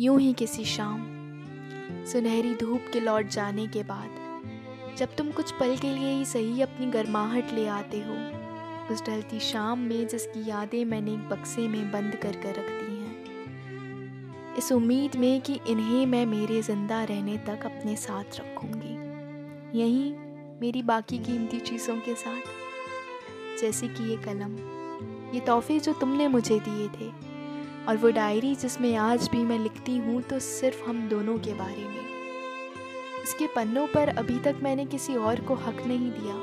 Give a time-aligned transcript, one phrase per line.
[0.00, 0.98] यूँ ही किसी शाम,
[2.06, 6.60] सुनहरी धूप के लौट जाने के बाद, जब तुम कुछ पल के लिए ही सही
[6.62, 8.14] अपनी गर्माहट ले आते हो,
[8.94, 12.96] उस ढलती शाम में जिसकी यादें मैंने एक बक्से में बंद कर कर रख दी
[12.96, 18.94] हैं। इस उम्मीद में कि इन्हें मैं मेरे ज़िंदा रहने तक अपने साथ रखूँगी।
[19.78, 20.12] यहीं
[20.60, 24.56] मेरी बाकी कीमती चीज़ों के साथ, जैसे कि ये कलम,
[25.34, 27.27] ये तोहफे जो तुमने मुझे दिए थे
[27.84, 31.84] और वो डायरी जिसमें आज भी मैं लिखती हूँ तो सिर्फ़ हम दोनों के बारे
[31.84, 32.06] में।
[33.22, 36.34] इसके पन्नों पर अभी तक मैंने किसी और को हक नहीं दिया,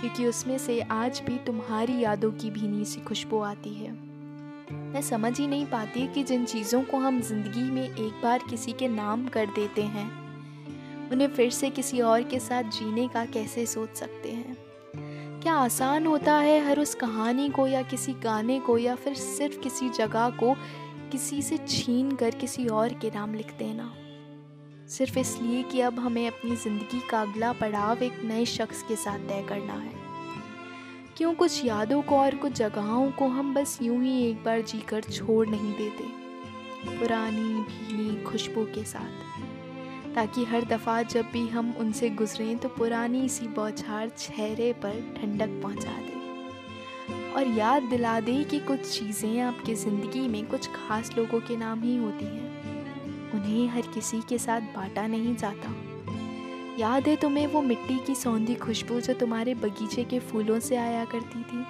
[0.00, 3.90] क्योंकि उसमें से आज भी तुम्हारी यादों की भीनी सी खुशबू आती है।
[4.72, 8.72] मैं समझ ही नहीं पाती कि जिन चीज़ों को हम ज़िंदगी में एक बार किसी
[8.72, 10.10] के नाम कर देते हैं,
[11.12, 14.56] उन्हें फिर से किसी और के साथ जीने का कैसे सोच सकते हैं।
[15.42, 19.58] क्या आसान होता है हर उस कहानी को या किसी गाने को या फिर सिर्फ़
[19.58, 20.54] किसी जगह को
[21.12, 23.92] किसी से छीन कर किसी और के नाम लिख देना?
[24.88, 29.18] सिर्फ़ इसलिए कि अब हमें अपनी ज़िंदगी का अगला पड़ाव एक नए शख्स के साथ
[29.18, 29.92] तय करना है।
[31.16, 35.02] क्यों कुछ यादों को और कुछ जगहों को हम बस यूँ ही एक बार जीकर
[35.02, 36.04] छोड़ नहीं देते?
[36.98, 39.45] पुरानी भीनी खुशबू के साथ।
[40.16, 45.60] ताकि हर दफ़ा जब भी हम उनसे गुजरें तो पुरानी सी बौछार चेहरे पर ठंडक
[45.62, 46.14] पहुँचा दे।
[47.32, 51.82] और याद दिला दे कि कुछ चीज़ें आपकी ज़िंदगी में कुछ खास लोगों के नाम
[51.82, 55.74] ही होती हैं। उन्हें हर किसी के साथ बांटा नहीं जाता।
[56.78, 61.04] याद है तुम्हें वो मिट्टी की सौंधी खुशबू जो तुम्हारे बगीचे के फूलों से आया
[61.04, 61.64] करती थी?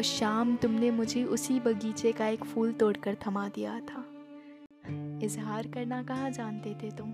[0.00, 4.04] उस शाम तुमने मुझे उसी बगीचे का एक फूल तोड़कर थमा दिया था।
[5.24, 7.12] इजहार करना कहाँ जानते थे तुम?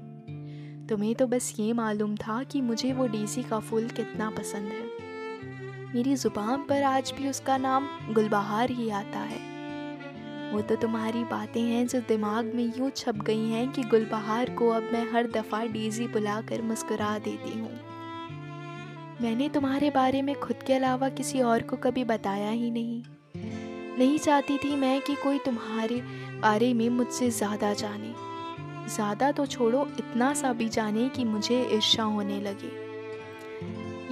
[0.88, 4.86] तुम्हें तो बस ये मालूम था कि मुझे वो डेसी का फूल कितना पसंद है।
[5.94, 9.40] मेरी ज़ुबान पर आज भी उसका नाम गुलबहार ही आता है।
[10.52, 14.68] वो तो तुम्हारी बातें हैं जो दिमाग में यूँ छप गई हैं कि गुलबहार को
[14.68, 17.70] अब मैं हर दफ़ा डेजी बुलाकर मुस्कुरा देती हूँ।
[19.20, 23.02] मैंने तुम्हारे बारे में खुद के अलावा किसी और को कभी बताया ही नहीं।
[23.98, 26.00] नहीं चाहती थी मैं कि कोई तुम्हारे
[26.40, 28.27] बारे में मुझसे ज़्यादा जाने।
[28.88, 32.70] ज़्यादा तो छोड़ो, इतना सा भी जाने कि मुझे ईर्षा होने लगे।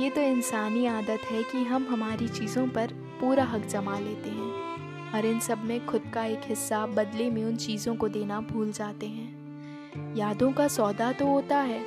[0.03, 5.13] ये तो इंसानी आदत है कि हम हमारी चीज़ों पर पूरा हक जमा लेते हैं
[5.15, 8.73] और इन सब में खुद का एक हिस्सा बदले में उन चीज़ों को देना भूल
[8.73, 11.81] जाते हैं। यादों का सौदा तो होता है,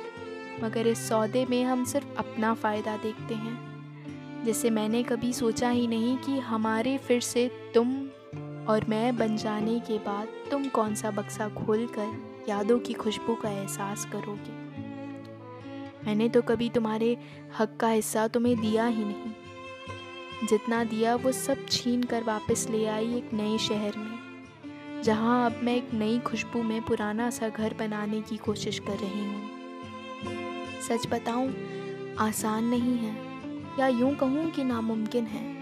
[0.62, 5.86] मगर इस सौदे में हम सिर्फ़ अपना फ़ायदा देखते हैं। जैसे मैंने कभी सोचा ही
[5.86, 7.94] नहीं कि हमारे फिर से तुम
[8.68, 13.34] और मैं बन जाने के बाद तुम कौन सा बक्सा खोल कर यादों की खुशबू
[13.34, 14.58] का एहसास करोगे?
[16.06, 17.16] मैंने तो कभी तुम्हारे
[17.58, 22.84] हक का हिस्सा तुम्हें दिया ही नहीं। जितना दिया वो सब छीन कर वापस ले
[22.86, 24.18] आई एक नए शहर में,
[25.04, 29.24] जहाँ अब मैं एक नई खुशबू में पुराना सा घर बनाने की कोशिश कर रही
[29.24, 29.50] हूँ।
[30.80, 31.52] सच बताऊँ,
[32.18, 33.14] आसान नहीं है,
[33.80, 35.59] या यूँ कहूँ कि नामुमकिन है।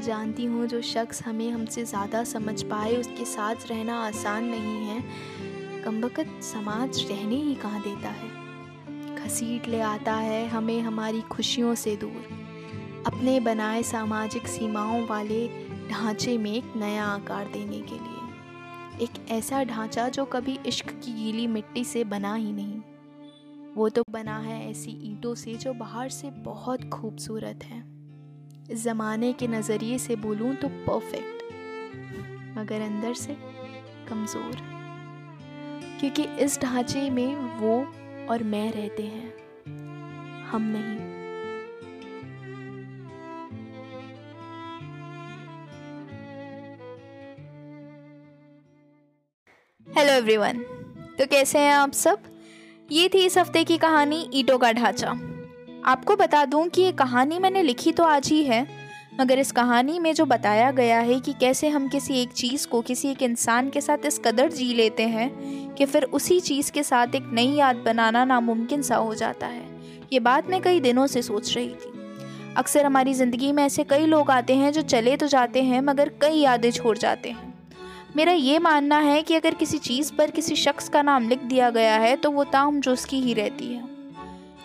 [0.00, 5.02] जानती हूँ, जो शख्स हमें हमसे ज़्यादा समझ पाए, उसके साथ रहना आसान नहीं है।
[5.82, 8.28] कमबकत समाज रहने ही कहाँ देता है?
[9.16, 12.28] घसीट ले आता है हमें हमारी खुशियों से दूर।
[13.06, 15.48] अपने बनाए सामाजिक सीमाओं वाले
[15.90, 21.12] ढांचे में एक नया आकार देने के लिए। एक ऐसा ढांचा जो कभी इश्क की
[21.12, 22.80] गीली मिट्टी से बना ही नहीं।
[23.74, 27.95] वो तो बना है ऐसी ईंटों से जो बाहर से बहुत खूबसूरत है।
[28.68, 31.42] ज़माने के नज़रिए से बोलूँ तो परफेक्ट
[32.56, 33.36] मगर अंदर से
[34.08, 34.56] कमज़ोर,
[36.00, 37.76] क्योंकि इस ढांचे में वो
[38.30, 39.32] और मैं रहते हैं,
[40.50, 40.98] हम नहीं।
[49.86, 50.58] हेलो एवरीवन
[51.18, 52.22] तो कैसे हैं आप सब?
[52.92, 55.12] ये थी इस हफ़्ते की कहानी ईटों का ढांचा।
[55.86, 58.66] आपको बता दूँ कि ये कहानी मैंने लिखी तो आज ही है,
[59.20, 62.80] मगर इस कहानी में जो बताया गया है कि कैसे हम किसी एक चीज़ को
[62.82, 65.30] किसी एक इंसान के साथ इस कदर जी लेते हैं
[65.74, 69.64] कि फिर उसी चीज़ के साथ एक नई याद बनाना नामुमकिन सा हो जाता है,
[70.12, 71.92] ये बात मैं कई दिनों से सोच रही थी।
[72.56, 76.12] अक्सर हमारी ज़िंदगी में ऐसे कई लोग आते हैं जो चले तो जाते हैं, मगर
[76.20, 77.54] कई यादें छोड़ जाते हैं।
[78.16, 81.70] मेरा ये मानना है कि अगर किसी चीज़ पर किसी शख्स का नाम लिख दिया
[81.72, 83.95] गया है तो वो ताम जो उसकी ही रहती है।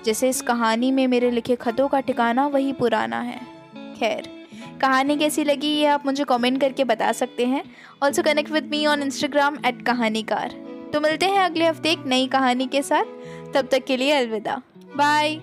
[0.06, 3.40] जैसे इस कहानी में मेरे लिखे खतों का ठिकाना वही पुराना है।
[4.00, 4.30] खैर,
[4.82, 7.64] कहानी कैसी लगी ये आप मुझे कमेंट करके बता सकते हैं।
[8.04, 10.56] Also connect with me on Instagram at कहानीकार।
[10.94, 13.04] तो मिलते हैं अगले हफ़्ते एक नई कहानी के साथ।
[13.54, 14.62] तब तक के लिए अलविदा।
[14.96, 15.36] बाय